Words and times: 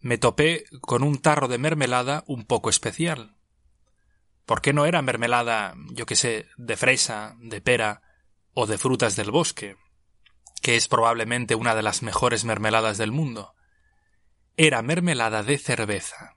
me 0.00 0.18
topé 0.18 0.64
con 0.80 1.02
un 1.02 1.18
tarro 1.18 1.48
de 1.48 1.58
mermelada 1.58 2.24
un 2.26 2.44
poco 2.44 2.70
especial. 2.70 3.36
¿Por 4.46 4.62
qué 4.62 4.72
no 4.72 4.86
era 4.86 5.02
mermelada, 5.02 5.74
yo 5.90 6.06
que 6.06 6.16
sé, 6.16 6.46
de 6.56 6.76
fresa, 6.76 7.36
de 7.38 7.60
pera 7.60 8.02
o 8.54 8.66
de 8.66 8.78
frutas 8.78 9.16
del 9.16 9.30
bosque, 9.30 9.76
que 10.62 10.76
es 10.76 10.88
probablemente 10.88 11.54
una 11.54 11.74
de 11.74 11.82
las 11.82 12.02
mejores 12.02 12.44
mermeladas 12.44 12.96
del 12.98 13.12
mundo? 13.12 13.54
Era 14.56 14.82
mermelada 14.82 15.42
de 15.42 15.58
cerveza. 15.58 16.36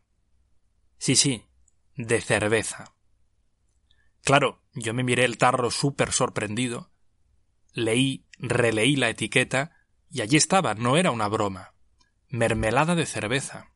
Sí, 0.97 1.15
sí, 1.15 1.47
de 1.95 2.21
cerveza. 2.21 2.93
Claro, 4.23 4.61
yo 4.73 4.93
me 4.93 5.03
miré 5.03 5.25
el 5.25 5.37
tarro 5.37 5.71
súper 5.71 6.11
sorprendido, 6.11 6.91
leí, 7.73 8.27
releí 8.37 8.95
la 8.95 9.09
etiqueta, 9.09 9.71
y 10.09 10.21
allí 10.21 10.37
estaba, 10.37 10.73
no 10.75 10.97
era 10.97 11.11
una 11.11 11.27
broma. 11.27 11.73
Mermelada 12.31 12.95
de 12.95 13.05
cerveza. 13.05 13.67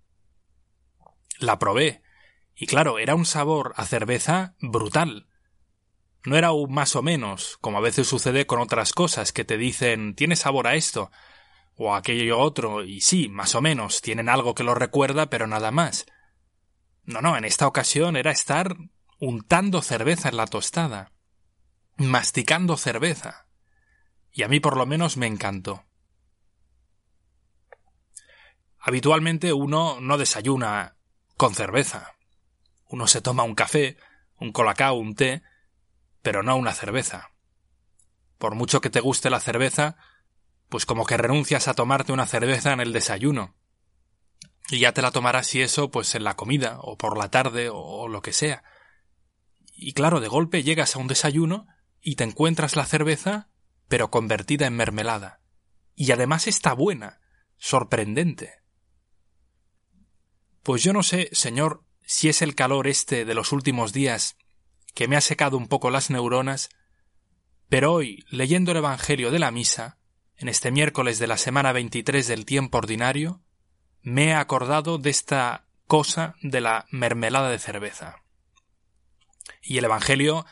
La 1.40 1.60
probé, 1.60 2.02
y 2.56 2.68
claro, 2.68 3.00
era 3.00 3.14
un 3.14 3.26
sabor 3.26 3.74
a 3.76 3.86
cerveza 3.86 4.56
brutal. 4.62 5.28
No 6.24 6.38
era 6.38 6.54
un 6.54 6.74
más 6.74 6.96
o 6.96 7.02
menos, 7.02 7.58
como 7.60 7.80
a 7.80 7.82
veces 7.82 8.08
sucede 8.08 8.48
con 8.48 8.62
otras 8.62 8.94
cosas 8.94 9.34
que 9.34 9.44
te 9.44 9.58
dicen 9.58 10.16
tiene 10.16 10.38
sabor 10.38 10.68
a 10.68 10.76
esto, 10.76 11.12
o 11.76 11.94
a 11.94 11.98
aquello 11.98 12.40
otro, 12.40 12.86
y 12.86 13.02
sí, 13.02 13.28
más 13.28 13.56
o 13.56 13.62
menos, 13.62 14.02
tienen 14.02 14.30
algo 14.30 14.56
que 14.56 14.64
lo 14.64 14.74
recuerda, 14.74 15.30
pero 15.30 15.48
nada 15.48 15.72
más. 15.72 16.06
No, 17.04 17.20
no, 17.20 17.36
en 17.36 17.44
esta 17.44 17.68
ocasión 17.68 18.16
era 18.16 18.32
estar 18.32 18.78
untando 19.20 19.82
cerveza 19.82 20.30
en 20.30 20.38
la 20.38 20.48
tostada, 20.48 21.12
masticando 21.98 22.78
cerveza. 22.78 23.48
Y 24.32 24.44
a 24.44 24.48
mí 24.48 24.62
por 24.62 24.78
lo 24.78 24.86
menos 24.86 25.18
me 25.18 25.28
encantó. 25.28 25.84
Habitualmente 28.88 29.52
uno 29.52 30.00
no 30.00 30.20
desayuna 30.20 30.96
con 31.38 31.56
cerveza. 31.56 32.18
Uno 32.88 33.08
se 33.08 33.20
toma 33.20 33.42
un 33.42 33.56
café, 33.56 33.98
un 34.40 34.52
colacao, 34.52 34.94
un 34.94 35.16
té, 35.16 35.42
pero 36.22 36.44
no 36.44 36.56
una 36.56 36.72
cerveza. 36.72 37.32
Por 38.38 38.54
mucho 38.54 38.82
que 38.82 38.92
te 38.92 39.00
guste 39.00 39.32
la 39.32 39.40
cerveza, 39.40 39.98
pues 40.70 40.86
como 40.86 41.08
que 41.08 41.18
renuncias 41.18 41.68
a 41.68 41.74
tomarte 41.74 42.12
una 42.12 42.28
cerveza 42.28 42.74
en 42.74 42.80
el 42.80 42.94
desayuno. 42.94 43.56
Y 44.70 44.78
ya 44.78 44.94
te 44.94 45.02
la 45.02 45.10
tomarás 45.10 45.48
si 45.48 45.64
eso, 45.64 45.90
pues 45.90 46.14
en 46.14 46.24
la 46.24 46.36
comida, 46.36 46.78
o 46.80 46.96
por 46.96 47.18
la 47.18 47.32
tarde, 47.32 47.72
o 47.74 48.08
lo 48.08 48.22
que 48.22 48.34
sea. 48.34 48.64
Y 49.74 49.94
claro, 49.94 50.20
de 50.20 50.28
golpe 50.28 50.62
llegas 50.62 50.96
a 50.96 51.00
un 51.00 51.08
desayuno 51.08 51.66
y 52.02 52.18
te 52.18 52.24
encuentras 52.24 52.76
la 52.76 52.86
cerveza, 52.86 53.50
pero 53.88 54.12
convertida 54.12 54.68
en 54.68 54.76
mermelada. 54.76 55.42
Y 55.96 56.12
además 56.12 56.46
está 56.46 56.74
buena, 56.74 57.20
sorprendente. 57.58 58.65
Pues 60.66 60.82
yo 60.82 60.94
no 60.94 61.04
sé, 61.04 61.30
señor, 61.32 61.84
si 62.08 62.28
es 62.28 62.42
el 62.42 62.56
calor 62.56 62.88
este 62.88 63.24
de 63.24 63.36
los 63.36 63.52
últimos 63.52 63.94
días 63.94 64.36
que 64.96 65.08
me 65.08 65.16
ha 65.16 65.22
secado 65.22 65.58
un 65.58 65.68
poco 65.68 65.92
las 65.92 66.10
neuronas, 66.10 66.70
pero 67.70 67.94
hoy, 67.94 68.26
leyendo 68.32 68.72
el 68.72 68.78
Evangelio 68.78 69.30
de 69.30 69.38
la 69.38 69.52
Misa, 69.52 70.00
en 70.38 70.50
este 70.50 70.72
miércoles 70.72 71.20
de 71.20 71.28
la 71.28 71.38
semana 71.38 71.72
23 71.72 72.28
del 72.28 72.46
tiempo 72.46 72.80
ordinario, 72.80 73.44
me 74.02 74.30
he 74.30 74.34
acordado 74.34 74.98
de 74.98 75.12
esta 75.12 75.68
cosa 75.86 76.34
de 76.42 76.62
la 76.62 76.88
mermelada 76.90 77.52
de 77.52 77.60
cerveza. 77.60 78.24
Y 79.62 79.78
el 79.78 79.86
Evangelio 79.86 80.48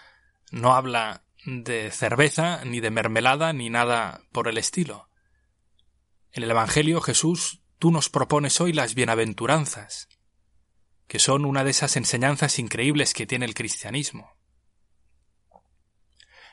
no 0.51 0.75
habla 0.75 1.23
de 1.43 1.89
cerveza, 1.89 2.63
ni 2.65 2.81
de 2.81 2.91
mermelada, 2.91 3.51
ni 3.51 3.71
nada 3.71 4.21
por 4.31 4.47
el 4.47 4.59
estilo. 4.59 5.09
En 6.31 6.43
el 6.43 6.51
Evangelio 6.51 7.01
Jesús, 7.01 7.62
tú 7.83 7.91
nos 7.91 8.07
propones 8.07 8.61
hoy 8.61 8.71
las 8.71 8.95
bienaventuranzas, 8.95 10.07
que 11.05 11.19
son 11.19 11.44
una 11.44 11.66
de 11.66 11.71
esas 11.71 11.97
enseñanzas 11.97 12.57
increíbles 12.57 13.13
que 13.13 13.27
tiene 13.27 13.44
el 13.44 13.53
cristianismo. 13.53 14.38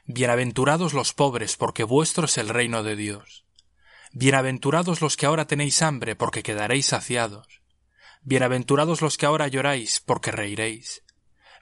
Bienaventurados 0.07 0.93
los 0.93 1.15
pobres, 1.15 1.57
porque 1.57 1.85
vuestro 1.85 2.25
es 2.25 2.37
el 2.37 2.49
reino 2.49 2.83
de 2.83 2.97
Dios. 2.97 3.47
Bienaventurados 4.11 5.01
los 5.03 5.17
que 5.17 5.27
ahora 5.27 5.47
tenéis 5.47 5.83
hambre, 5.83 6.17
porque 6.17 6.43
quedaréis 6.43 6.87
saciados. 6.87 7.63
Bienaventurados 8.23 9.01
los 9.01 9.17
que 9.17 9.27
ahora 9.27 9.47
lloráis, 9.47 10.01
porque 10.01 10.33
reiréis. 10.33 11.05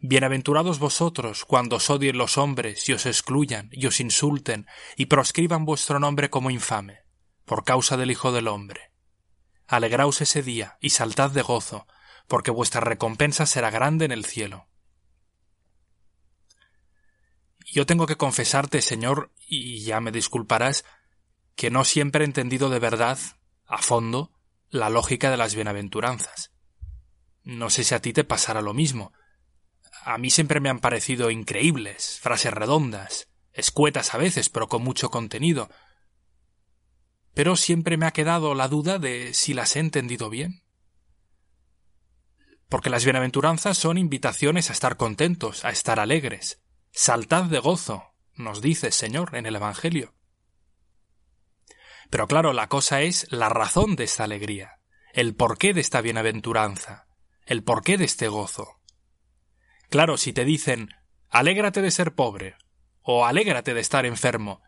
Bienaventurados 0.00 0.79
vosotros 0.79 1.45
cuando 1.45 1.77
os 1.77 1.91
odien 1.91 2.17
los 2.17 2.39
hombres 2.39 2.89
y 2.89 2.95
os 2.95 3.05
excluyan 3.05 3.69
y 3.73 3.85
os 3.85 4.00
insulten 4.00 4.67
y 4.97 5.05
proscriban 5.05 5.67
vuestro 5.67 6.00
nombre 6.00 6.31
como 6.31 6.50
infame, 6.50 7.00
por 7.45 7.65
causa 7.65 7.99
del 7.99 8.11
Hijo 8.11 8.33
del 8.33 8.49
Hombre. 8.49 8.88
Alegraos 9.69 10.21
ese 10.21 10.43
día 10.43 10.79
y 10.81 10.91
saltad 10.91 11.31
de 11.31 11.43
gozo, 11.43 11.87
porque 12.27 12.51
vuestra 12.51 12.81
recompensa 12.81 13.47
será 13.47 13.71
grande 13.71 14.05
en 14.06 14.12
el 14.12 14.25
cielo. 14.25 14.67
Yo 17.65 17.87
tengo 17.87 18.06
que 18.06 18.17
confesarte, 18.17 18.83
Señor, 18.83 19.31
y 19.47 19.84
ya 19.84 20.01
me 20.01 20.11
disculparás, 20.11 20.84
que 21.55 21.71
no 21.71 21.84
siempre 21.84 22.25
he 22.25 22.27
entendido 22.27 22.71
de 22.71 22.79
verdad, 22.79 23.19
a 23.67 23.79
fondo, 23.79 24.33
la 24.71 24.89
lógica 24.89 25.31
de 25.31 25.37
las 25.37 25.55
bienaventuranzas. 25.55 26.50
No 27.43 27.71
sé 27.71 27.85
si 27.85 27.95
a 27.95 28.00
ti 28.00 28.12
te 28.12 28.25
pasará 28.25 28.62
lo 28.62 28.73
mismo, 28.75 29.12
a 30.03 30.17
mí 30.17 30.31
siempre 30.31 30.61
me 30.61 30.71
han 30.71 30.81
parecido 30.81 31.31
increíbles, 31.31 32.19
frases 32.21 32.55
redondas, 32.55 33.29
escuetas 33.53 34.15
a 34.15 34.19
veces, 34.19 34.49
pero 34.49 34.69
con 34.69 34.83
mucho 34.83 35.11
contenido. 35.11 35.69
Pero 37.38 37.54
siempre 37.54 37.97
me 37.97 38.04
ha 38.04 38.10
quedado 38.10 38.56
la 38.56 38.66
duda 38.66 38.99
de 38.99 39.32
si 39.32 39.54
las 39.54 39.76
he 39.76 39.78
entendido 39.78 40.28
bien. 40.28 40.65
Porque 42.69 42.91
las 42.91 43.04
bienaventuranzas 43.04 43.78
son 43.78 43.97
invitaciones 43.97 44.71
a 44.71 44.72
estar 44.72 44.97
contentos, 44.97 45.65
a 45.65 45.71
estar 45.71 46.00
alegres. 46.00 46.60
Saltad 46.91 47.44
de 47.44 47.60
gozo, 47.60 48.12
nos 48.34 48.60
dice 48.60 48.91
Señor 48.91 49.37
en 49.37 49.47
el 49.47 49.54
Evangelio. 49.54 50.16
Pero 52.10 52.26
claro, 52.26 52.53
la 52.53 52.69
cosa 52.69 53.03
es 53.03 53.31
la 53.31 53.49
razón 53.49 53.94
de 53.94 54.03
esta 54.03 54.25
alegría, 54.25 54.81
el 55.12 55.37
porqué 55.37 55.72
de 55.72 55.81
esta 55.81 56.00
bienaventuranza, 56.00 57.06
el 57.47 57.62
porqué 57.62 57.99
de 57.99 58.06
este 58.06 58.26
gozo. 58.26 58.81
Claro, 59.91 60.16
si 60.16 60.32
te 60.32 60.44
dicen 60.44 60.88
alégrate 61.28 61.82
de 61.82 61.93
ser 61.93 62.16
pobre 62.16 62.56
o 63.00 63.26
alégrate 63.26 63.75
de 63.75 63.81
estar 63.81 64.06
enfermo, 64.06 64.60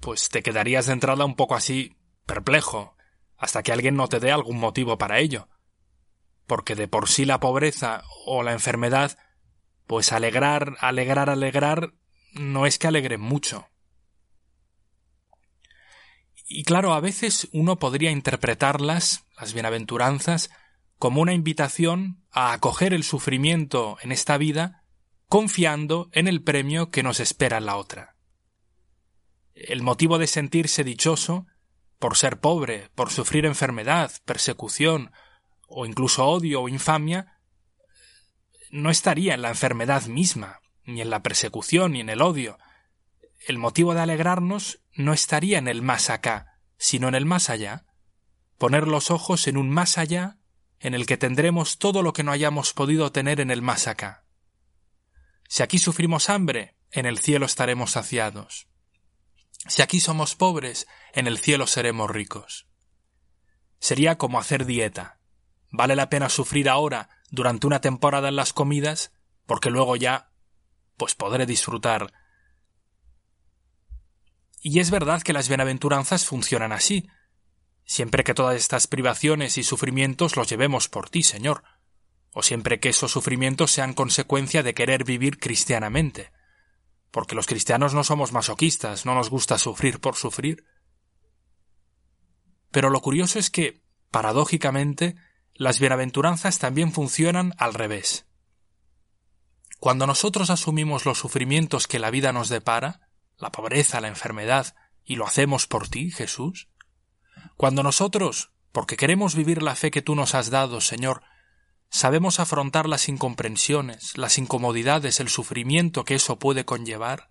pues 0.00 0.28
te 0.28 0.42
quedarías 0.42 0.86
de 0.86 0.94
entrada 0.94 1.24
un 1.24 1.36
poco 1.36 1.54
así 1.54 1.96
perplejo, 2.26 2.96
hasta 3.36 3.62
que 3.62 3.72
alguien 3.72 3.96
no 3.96 4.08
te 4.08 4.20
dé 4.20 4.32
algún 4.32 4.58
motivo 4.58 4.98
para 4.98 5.18
ello. 5.18 5.48
Porque 6.46 6.74
de 6.74 6.88
por 6.88 7.08
sí 7.08 7.24
la 7.24 7.40
pobreza 7.40 8.02
o 8.26 8.42
la 8.42 8.52
enfermedad, 8.52 9.16
pues 9.86 10.12
alegrar, 10.12 10.76
alegrar, 10.80 11.30
alegrar, 11.30 11.94
no 12.32 12.66
es 12.66 12.78
que 12.78 12.88
alegre 12.88 13.18
mucho. 13.18 13.68
Y 16.46 16.64
claro, 16.64 16.94
a 16.94 17.00
veces 17.00 17.48
uno 17.52 17.78
podría 17.78 18.10
interpretarlas, 18.10 19.26
las 19.38 19.52
bienaventuranzas, 19.52 20.50
como 20.98 21.22
una 21.22 21.32
invitación 21.32 22.24
a 22.30 22.52
acoger 22.52 22.92
el 22.92 23.04
sufrimiento 23.04 23.98
en 24.02 24.12
esta 24.12 24.36
vida 24.36 24.84
confiando 25.28 26.10
en 26.12 26.26
el 26.26 26.42
premio 26.42 26.90
que 26.90 27.04
nos 27.04 27.20
espera 27.20 27.58
en 27.58 27.66
la 27.66 27.76
otra. 27.76 28.16
El 29.62 29.82
motivo 29.82 30.16
de 30.16 30.26
sentirse 30.26 30.84
dichoso, 30.84 31.46
por 31.98 32.16
ser 32.16 32.40
pobre, 32.40 32.88
por 32.94 33.10
sufrir 33.10 33.44
enfermedad, 33.44 34.10
persecución, 34.24 35.12
o 35.68 35.84
incluso 35.84 36.26
odio 36.26 36.62
o 36.62 36.68
infamia, 36.70 37.38
no 38.70 38.88
estaría 38.88 39.34
en 39.34 39.42
la 39.42 39.50
enfermedad 39.50 40.06
misma, 40.06 40.60
ni 40.84 41.02
en 41.02 41.10
la 41.10 41.22
persecución, 41.22 41.92
ni 41.92 42.00
en 42.00 42.08
el 42.08 42.22
odio. 42.22 42.58
El 43.46 43.58
motivo 43.58 43.92
de 43.92 44.00
alegrarnos 44.00 44.80
no 44.94 45.12
estaría 45.12 45.58
en 45.58 45.68
el 45.68 45.82
más 45.82 46.08
acá, 46.08 46.58
sino 46.78 47.08
en 47.08 47.14
el 47.14 47.26
más 47.26 47.50
allá. 47.50 47.84
Poner 48.56 48.88
los 48.88 49.10
ojos 49.10 49.46
en 49.46 49.58
un 49.58 49.68
más 49.68 49.98
allá 49.98 50.38
en 50.78 50.94
el 50.94 51.04
que 51.04 51.18
tendremos 51.18 51.76
todo 51.76 52.02
lo 52.02 52.14
que 52.14 52.22
no 52.22 52.32
hayamos 52.32 52.72
podido 52.72 53.12
tener 53.12 53.40
en 53.40 53.50
el 53.50 53.60
más 53.60 53.88
acá. 53.88 54.24
Si 55.48 55.62
aquí 55.62 55.78
sufrimos 55.78 56.30
hambre, 56.30 56.76
en 56.92 57.04
el 57.04 57.18
cielo 57.18 57.44
estaremos 57.44 57.90
saciados. 57.90 58.69
Si 59.66 59.82
aquí 59.82 60.00
somos 60.00 60.34
pobres, 60.34 60.86
en 61.12 61.26
el 61.26 61.38
cielo 61.38 61.66
seremos 61.66 62.10
ricos. 62.10 62.66
Sería 63.78 64.18
como 64.18 64.38
hacer 64.38 64.66
dieta. 64.66 65.18
vale 65.72 65.94
la 65.94 66.10
pena 66.10 66.28
sufrir 66.28 66.68
ahora 66.68 67.08
durante 67.30 67.66
una 67.66 67.80
temporada 67.80 68.28
en 68.28 68.36
las 68.36 68.52
comidas, 68.52 69.12
porque 69.46 69.70
luego 69.70 69.94
ya 69.96 70.32
pues 70.96 71.14
podré 71.14 71.46
disfrutar. 71.46 72.12
Y 74.60 74.80
es 74.80 74.90
verdad 74.90 75.22
que 75.22 75.32
las 75.32 75.48
bienaventuranzas 75.48 76.26
funcionan 76.26 76.72
así, 76.72 77.08
siempre 77.84 78.24
que 78.24 78.34
todas 78.34 78.56
estas 78.56 78.86
privaciones 78.86 79.56
y 79.56 79.62
sufrimientos 79.62 80.36
los 80.36 80.48
llevemos 80.48 80.88
por 80.88 81.08
ti, 81.08 81.22
Señor, 81.22 81.62
o 82.32 82.42
siempre 82.42 82.80
que 82.80 82.90
esos 82.90 83.12
sufrimientos 83.12 83.70
sean 83.70 83.94
consecuencia 83.94 84.62
de 84.62 84.74
querer 84.74 85.04
vivir 85.04 85.38
cristianamente, 85.38 86.32
porque 87.10 87.34
los 87.34 87.46
cristianos 87.46 87.94
no 87.94 88.04
somos 88.04 88.32
masoquistas, 88.32 89.06
no 89.06 89.14
nos 89.14 89.30
gusta 89.30 89.58
sufrir 89.58 90.00
por 90.00 90.16
sufrir. 90.16 90.64
Pero 92.70 92.90
lo 92.90 93.00
curioso 93.00 93.38
es 93.38 93.50
que, 93.50 93.82
paradójicamente, 94.10 95.16
las 95.54 95.80
bienaventuranzas 95.80 96.58
también 96.58 96.92
funcionan 96.92 97.54
al 97.58 97.74
revés. 97.74 98.26
Cuando 99.80 100.06
nosotros 100.06 100.50
asumimos 100.50 101.06
los 101.06 101.18
sufrimientos 101.18 101.86
que 101.86 101.98
la 101.98 102.10
vida 102.10 102.32
nos 102.32 102.48
depara, 102.48 103.08
la 103.38 103.50
pobreza, 103.50 104.00
la 104.00 104.08
enfermedad, 104.08 104.74
y 105.04 105.16
lo 105.16 105.26
hacemos 105.26 105.66
por 105.66 105.88
ti, 105.88 106.10
Jesús, 106.10 106.68
cuando 107.56 107.82
nosotros, 107.82 108.52
porque 108.72 108.96
queremos 108.96 109.34
vivir 109.34 109.62
la 109.62 109.74
fe 109.74 109.90
que 109.90 110.02
tú 110.02 110.14
nos 110.14 110.34
has 110.34 110.50
dado, 110.50 110.80
Señor, 110.80 111.22
sabemos 111.90 112.40
afrontar 112.40 112.88
las 112.88 113.08
incomprensiones, 113.08 114.16
las 114.16 114.38
incomodidades, 114.38 115.20
el 115.20 115.28
sufrimiento 115.28 116.04
que 116.04 116.14
eso 116.14 116.38
puede 116.38 116.64
conllevar, 116.64 117.28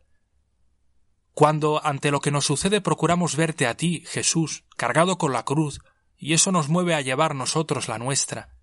cuando 1.34 1.86
ante 1.86 2.12
lo 2.12 2.20
que 2.20 2.32
nos 2.32 2.46
sucede 2.46 2.82
procuramos 2.82 3.38
verte 3.38 3.66
a 3.66 3.78
ti, 3.78 4.04
Jesús, 4.06 4.66
cargado 4.76 5.18
con 5.18 5.32
la 5.32 5.46
cruz, 5.46 5.80
y 6.18 6.34
eso 6.34 6.52
nos 6.52 6.68
mueve 6.68 6.96
a 6.96 7.02
llevar 7.02 7.34
nosotros 7.34 7.88
la 7.88 7.98
nuestra. 7.98 8.58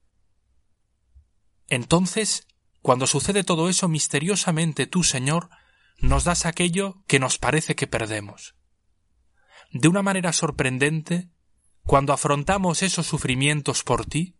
Entonces, 1.68 2.46
cuando 2.82 3.06
sucede 3.06 3.44
todo 3.44 3.70
eso 3.70 3.88
misteriosamente 3.88 4.86
tú, 4.86 5.02
Señor, 5.02 5.48
nos 5.98 6.24
das 6.24 6.44
aquello 6.44 7.02
que 7.06 7.18
nos 7.18 7.38
parece 7.38 7.74
que 7.74 7.86
perdemos. 7.86 8.54
De 9.72 9.88
una 9.88 10.02
manera 10.02 10.34
sorprendente, 10.34 11.30
cuando 11.82 12.12
afrontamos 12.12 12.82
esos 12.82 13.06
sufrimientos 13.06 13.84
por 13.84 14.04
ti, 14.04 14.35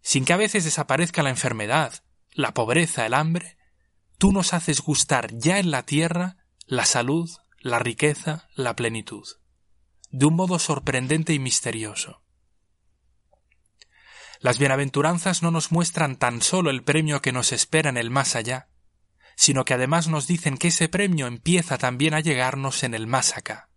sin 0.00 0.24
que 0.24 0.32
a 0.32 0.36
veces 0.36 0.64
desaparezca 0.64 1.22
la 1.22 1.30
enfermedad, 1.30 2.02
la 2.32 2.54
pobreza, 2.54 3.06
el 3.06 3.14
hambre, 3.14 3.58
tú 4.18 4.32
nos 4.32 4.54
haces 4.54 4.80
gustar 4.80 5.36
ya 5.36 5.58
en 5.58 5.70
la 5.70 5.84
tierra 5.84 6.36
la 6.66 6.84
salud, 6.84 7.30
la 7.60 7.78
riqueza, 7.78 8.48
la 8.54 8.76
plenitud, 8.76 9.26
de 10.10 10.26
un 10.26 10.36
modo 10.36 10.58
sorprendente 10.58 11.32
y 11.32 11.38
misterioso. 11.38 12.22
Las 14.40 14.58
bienaventuranzas 14.58 15.42
no 15.42 15.50
nos 15.50 15.72
muestran 15.72 16.16
tan 16.16 16.42
solo 16.42 16.70
el 16.70 16.84
premio 16.84 17.20
que 17.20 17.32
nos 17.32 17.52
espera 17.52 17.90
en 17.90 17.96
el 17.96 18.10
más 18.10 18.36
allá, 18.36 18.68
sino 19.34 19.64
que 19.64 19.74
además 19.74 20.08
nos 20.08 20.26
dicen 20.26 20.58
que 20.58 20.68
ese 20.68 20.88
premio 20.88 21.26
empieza 21.26 21.78
también 21.78 22.14
a 22.14 22.20
llegarnos 22.20 22.82
en 22.82 22.94
el 22.94 23.06
más 23.06 23.36
acá. 23.36 23.70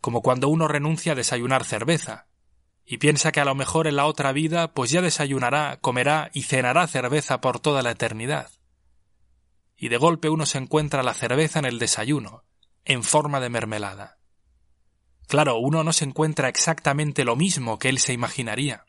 Como 0.00 0.22
cuando 0.22 0.48
uno 0.48 0.68
renuncia 0.68 1.12
a 1.12 1.14
desayunar 1.16 1.64
cerveza, 1.64 2.27
y 2.90 2.96
piensa 2.96 3.32
que 3.32 3.40
a 3.40 3.44
lo 3.44 3.54
mejor 3.54 3.86
en 3.86 3.96
la 3.96 4.06
otra 4.06 4.32
vida 4.32 4.72
pues 4.72 4.90
ya 4.90 5.02
desayunará, 5.02 5.78
comerá 5.82 6.30
y 6.32 6.44
cenará 6.44 6.86
cerveza 6.86 7.42
por 7.42 7.60
toda 7.60 7.82
la 7.82 7.90
eternidad. 7.90 8.50
Y 9.76 9.90
de 9.90 9.98
golpe 9.98 10.30
uno 10.30 10.46
se 10.46 10.56
encuentra 10.56 11.02
la 11.02 11.12
cerveza 11.12 11.58
en 11.58 11.66
el 11.66 11.78
desayuno, 11.78 12.44
en 12.86 13.04
forma 13.04 13.40
de 13.40 13.50
mermelada. 13.50 14.18
Claro, 15.26 15.58
uno 15.58 15.84
no 15.84 15.92
se 15.92 16.06
encuentra 16.06 16.48
exactamente 16.48 17.24
lo 17.24 17.36
mismo 17.36 17.78
que 17.78 17.90
él 17.90 17.98
se 17.98 18.14
imaginaría, 18.14 18.86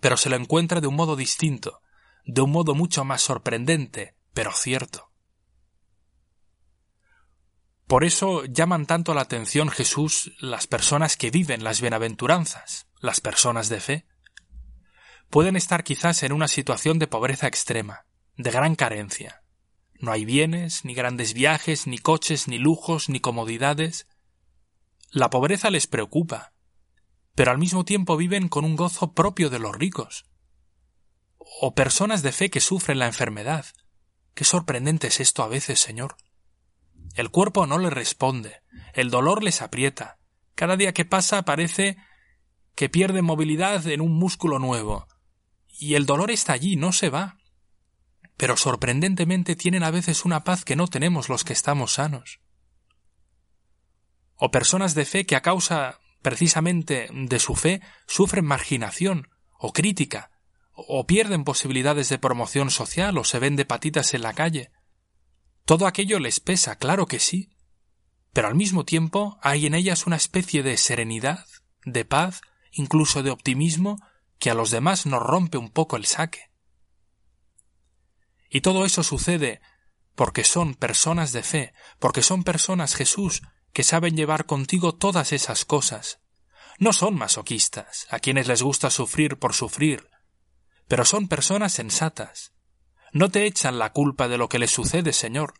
pero 0.00 0.16
se 0.16 0.30
lo 0.30 0.36
encuentra 0.36 0.80
de 0.80 0.86
un 0.86 0.94
modo 0.94 1.16
distinto, 1.16 1.80
de 2.24 2.42
un 2.42 2.52
modo 2.52 2.76
mucho 2.76 3.04
más 3.04 3.22
sorprendente, 3.22 4.14
pero 4.32 4.52
cierto. 4.52 5.10
Por 7.86 8.04
eso 8.04 8.44
llaman 8.46 8.86
tanto 8.86 9.14
la 9.14 9.22
atención 9.22 9.68
Jesús 9.68 10.32
las 10.38 10.66
personas 10.66 11.16
que 11.16 11.30
viven 11.30 11.64
las 11.64 11.80
bienaventuranzas, 11.80 12.86
las 13.00 13.20
personas 13.20 13.68
de 13.68 13.80
fe. 13.80 14.06
Pueden 15.28 15.56
estar 15.56 15.84
quizás 15.84 16.22
en 16.22 16.32
una 16.32 16.48
situación 16.48 16.98
de 16.98 17.06
pobreza 17.06 17.46
extrema, 17.46 18.06
de 18.36 18.50
gran 18.50 18.74
carencia. 18.74 19.42
No 19.94 20.12
hay 20.12 20.24
bienes, 20.24 20.84
ni 20.84 20.94
grandes 20.94 21.34
viajes, 21.34 21.86
ni 21.86 21.98
coches, 21.98 22.48
ni 22.48 22.58
lujos, 22.58 23.08
ni 23.08 23.20
comodidades, 23.20 24.06
la 25.14 25.30
pobreza 25.30 25.70
les 25.70 25.86
preocupa, 25.86 26.54
pero 27.36 27.52
al 27.52 27.58
mismo 27.58 27.84
tiempo 27.84 28.16
viven 28.16 28.48
con 28.48 28.64
un 28.64 28.74
gozo 28.74 29.12
propio 29.12 29.48
de 29.48 29.60
los 29.60 29.76
ricos. 29.76 30.24
O 31.60 31.76
personas 31.76 32.22
de 32.22 32.32
fe 32.32 32.50
que 32.50 32.60
sufren 32.60 32.98
la 32.98 33.06
enfermedad. 33.06 33.64
Qué 34.34 34.44
sorprendente 34.44 35.06
es 35.06 35.20
esto 35.20 35.44
a 35.44 35.48
veces, 35.48 35.78
Señor. 35.78 36.16
El 37.14 37.30
cuerpo 37.30 37.66
no 37.66 37.78
les 37.78 37.92
responde, 37.92 38.62
el 38.92 39.10
dolor 39.10 39.42
les 39.42 39.62
aprieta. 39.62 40.18
Cada 40.54 40.76
día 40.76 40.92
que 40.92 41.04
pasa 41.04 41.42
parece 41.42 41.96
que 42.74 42.88
pierden 42.88 43.24
movilidad 43.24 43.86
en 43.86 44.00
un 44.00 44.12
músculo 44.12 44.58
nuevo. 44.58 45.06
Y 45.68 45.94
el 45.94 46.06
dolor 46.06 46.30
está 46.30 46.52
allí, 46.52 46.76
no 46.76 46.92
se 46.92 47.08
va. 47.08 47.38
Pero 48.36 48.56
sorprendentemente 48.56 49.56
tienen 49.56 49.84
a 49.84 49.90
veces 49.90 50.24
una 50.24 50.44
paz 50.44 50.64
que 50.64 50.76
no 50.76 50.88
tenemos 50.88 51.28
los 51.28 51.44
que 51.44 51.52
estamos 51.52 51.94
sanos 51.94 52.40
o 54.36 54.50
personas 54.50 54.94
de 54.94 55.04
fe 55.04 55.26
que 55.26 55.36
a 55.36 55.42
causa 55.42 56.00
precisamente 56.22 57.08
de 57.10 57.38
su 57.38 57.54
fe 57.54 57.80
sufren 58.06 58.44
marginación 58.44 59.28
o 59.58 59.72
crítica, 59.72 60.30
o 60.72 61.06
pierden 61.06 61.44
posibilidades 61.44 62.08
de 62.08 62.18
promoción 62.18 62.70
social 62.70 63.16
o 63.18 63.24
se 63.24 63.38
ven 63.38 63.56
de 63.56 63.64
patitas 63.64 64.12
en 64.14 64.22
la 64.22 64.32
calle. 64.32 64.70
Todo 65.64 65.86
aquello 65.86 66.18
les 66.18 66.40
pesa, 66.40 66.76
claro 66.76 67.06
que 67.06 67.18
sí, 67.18 67.50
pero 68.32 68.48
al 68.48 68.54
mismo 68.54 68.84
tiempo 68.84 69.38
hay 69.42 69.66
en 69.66 69.74
ellas 69.74 70.06
una 70.06 70.16
especie 70.16 70.62
de 70.62 70.76
serenidad, 70.76 71.46
de 71.84 72.04
paz, 72.04 72.42
incluso 72.72 73.22
de 73.22 73.30
optimismo, 73.30 74.00
que 74.38 74.50
a 74.50 74.54
los 74.54 74.70
demás 74.70 75.06
nos 75.06 75.22
rompe 75.22 75.56
un 75.56 75.70
poco 75.70 75.96
el 75.96 76.04
saque. 76.04 76.50
Y 78.50 78.60
todo 78.60 78.84
eso 78.84 79.02
sucede 79.02 79.60
porque 80.14 80.44
son 80.44 80.74
personas 80.74 81.32
de 81.32 81.42
fe, 81.42 81.74
porque 81.98 82.22
son 82.22 82.44
personas 82.44 82.94
Jesús 82.94 83.42
que 83.72 83.82
saben 83.82 84.16
llevar 84.16 84.46
contigo 84.46 84.94
todas 84.94 85.32
esas 85.32 85.64
cosas. 85.64 86.20
No 86.78 86.92
son 86.92 87.14
masoquistas, 87.14 88.06
a 88.10 88.20
quienes 88.20 88.46
les 88.46 88.62
gusta 88.62 88.90
sufrir 88.90 89.38
por 89.38 89.54
sufrir, 89.54 90.08
pero 90.88 91.04
son 91.04 91.28
personas 91.28 91.72
sensatas. 91.72 92.53
No 93.14 93.30
te 93.30 93.46
echan 93.46 93.78
la 93.78 93.92
culpa 93.92 94.26
de 94.26 94.38
lo 94.38 94.48
que 94.48 94.58
les 94.58 94.72
sucede, 94.72 95.12
Señor. 95.12 95.54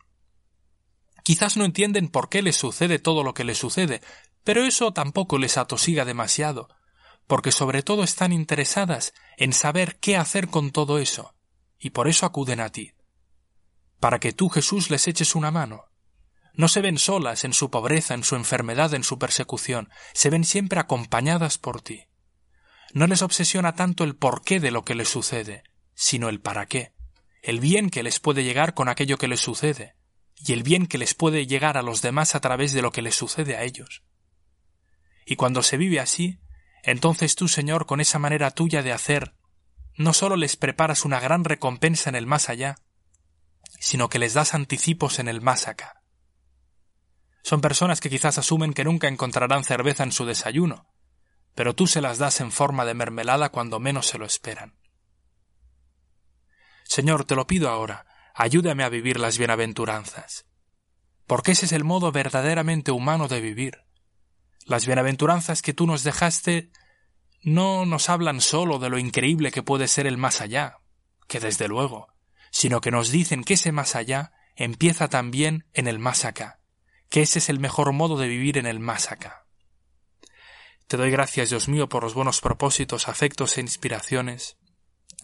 Quizás 1.23 1.55
no 1.55 1.63
entienden 1.63 2.09
por 2.09 2.27
qué 2.27 2.41
les 2.41 2.57
sucede 2.57 2.99
todo 2.99 3.23
lo 3.23 3.33
que 3.33 3.45
les 3.45 3.57
sucede, 3.57 4.01
pero 4.43 4.65
eso 4.65 4.91
tampoco 4.91 5.37
les 5.37 5.57
atosiga 5.57 6.03
demasiado, 6.03 6.67
porque 7.27 7.53
sobre 7.53 7.81
todo 7.81 8.03
están 8.03 8.33
interesadas 8.33 9.13
en 9.37 9.53
saber 9.53 9.97
qué 10.01 10.17
hacer 10.17 10.49
con 10.49 10.71
todo 10.71 10.99
eso, 10.99 11.33
y 11.79 11.91
por 11.91 12.09
eso 12.09 12.25
acuden 12.25 12.59
a 12.59 12.73
ti, 12.73 12.91
para 14.01 14.19
que 14.19 14.33
tú, 14.33 14.49
Jesús, 14.49 14.89
les 14.89 15.07
eches 15.07 15.33
una 15.33 15.49
mano. 15.49 15.85
No 16.55 16.67
se 16.67 16.81
ven 16.81 16.97
solas 16.97 17.45
en 17.45 17.53
su 17.53 17.71
pobreza, 17.71 18.15
en 18.15 18.25
su 18.25 18.35
enfermedad, 18.35 18.93
en 18.93 19.05
su 19.05 19.17
persecución, 19.17 19.89
se 20.13 20.29
ven 20.29 20.43
siempre 20.43 20.81
acompañadas 20.81 21.57
por 21.57 21.81
ti. 21.81 22.03
No 22.91 23.07
les 23.07 23.21
obsesiona 23.21 23.75
tanto 23.75 24.03
el 24.03 24.17
porqué 24.17 24.59
de 24.59 24.71
lo 24.71 24.83
que 24.83 24.93
les 24.93 25.07
sucede, 25.07 25.63
sino 25.93 26.27
el 26.27 26.41
para 26.41 26.65
qué, 26.65 26.94
el 27.45 27.59
bien 27.59 27.91
que 27.91 28.01
les 28.01 28.19
puede 28.19 28.43
llegar 28.43 28.73
con 28.73 28.89
aquello 28.89 29.19
que 29.19 29.27
les 29.27 29.39
sucede, 29.39 29.95
y 30.35 30.53
el 30.53 30.63
bien 30.63 30.87
que 30.87 30.97
les 30.97 31.13
puede 31.13 31.45
llegar 31.45 31.77
a 31.77 31.83
los 31.83 32.01
demás 32.01 32.33
a 32.33 32.39
través 32.39 32.73
de 32.73 32.81
lo 32.81 32.91
que 32.91 33.03
les 33.03 33.13
sucede 33.13 33.55
a 33.55 33.61
ellos. 33.61 34.01
Y 35.27 35.35
cuando 35.35 35.61
se 35.61 35.77
vive 35.77 35.99
así, 35.99 36.39
entonces 36.81 37.35
tú, 37.35 37.47
Señor, 37.47 37.85
con 37.85 38.01
esa 38.01 38.17
manera 38.17 38.49
tuya 38.49 38.81
de 38.81 38.91
hacer, 38.91 39.35
no 39.95 40.11
sólo 40.11 40.37
les 40.37 40.55
preparas 40.55 41.05
una 41.05 41.19
gran 41.19 41.43
recompensa 41.43 42.09
en 42.09 42.15
el 42.15 42.25
más 42.25 42.49
allá, 42.49 42.77
sino 43.79 44.09
que 44.09 44.17
les 44.17 44.33
das 44.33 44.55
anticipos 44.55 45.19
en 45.19 45.27
el 45.27 45.41
más 45.41 45.67
acá. 45.67 46.01
Son 47.43 47.61
personas 47.61 48.01
que 48.01 48.09
quizás 48.09 48.39
asumen 48.39 48.73
que 48.73 48.83
nunca 48.83 49.07
encontrarán 49.07 49.63
cerveza 49.63 50.01
en 50.01 50.11
su 50.11 50.25
desayuno, 50.25 50.89
pero 51.53 51.75
tú 51.75 51.85
se 51.85 52.01
las 52.01 52.17
das 52.17 52.41
en 52.41 52.51
forma 52.51 52.85
de 52.85 52.95
mermelada 52.95 53.49
cuando 53.49 53.79
menos 53.79 54.07
se 54.07 54.17
lo 54.17 54.25
esperan. 54.25 54.73
Señor, 56.85 57.25
te 57.25 57.35
lo 57.35 57.47
pido 57.47 57.69
ahora, 57.69 58.05
ayúdame 58.33 58.83
a 58.83 58.89
vivir 58.89 59.19
las 59.19 59.37
bienaventuranzas, 59.37 60.45
porque 61.25 61.51
ese 61.51 61.65
es 61.65 61.71
el 61.71 61.83
modo 61.83 62.11
verdaderamente 62.11 62.91
humano 62.91 63.27
de 63.27 63.41
vivir. 63.41 63.83
Las 64.65 64.85
bienaventuranzas 64.85 65.61
que 65.61 65.73
tú 65.73 65.87
nos 65.87 66.03
dejaste 66.03 66.71
no 67.41 67.85
nos 67.85 68.09
hablan 68.09 68.39
sólo 68.39 68.79
de 68.79 68.89
lo 68.89 68.97
increíble 68.97 69.51
que 69.51 69.63
puede 69.63 69.87
ser 69.87 70.07
el 70.07 70.17
más 70.17 70.41
allá, 70.41 70.77
que 71.27 71.39
desde 71.39 71.67
luego, 71.67 72.07
sino 72.51 72.81
que 72.81 72.91
nos 72.91 73.09
dicen 73.09 73.43
que 73.43 73.55
ese 73.55 73.71
más 73.71 73.95
allá 73.95 74.31
empieza 74.55 75.07
también 75.07 75.67
en 75.73 75.87
el 75.87 75.99
más 75.99 76.23
acá, 76.23 76.59
que 77.09 77.23
ese 77.23 77.39
es 77.39 77.49
el 77.49 77.59
mejor 77.59 77.91
modo 77.93 78.17
de 78.17 78.27
vivir 78.27 78.57
en 78.57 78.67
el 78.67 78.79
más 78.79 79.11
acá. 79.11 79.47
Te 80.87 80.97
doy 80.97 81.09
gracias, 81.09 81.49
Dios 81.49 81.67
mío, 81.67 81.89
por 81.89 82.03
los 82.03 82.13
buenos 82.13 82.41
propósitos, 82.41 83.07
afectos 83.07 83.57
e 83.57 83.61
inspiraciones 83.61 84.57